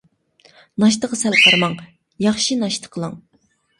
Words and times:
ناشتىغا 0.83 1.19
سەل 1.21 1.37
قارىماڭ، 1.43 1.77
ياخشى 2.27 2.59
ناشتا 2.63 2.95
قىلىڭ. 2.97 3.15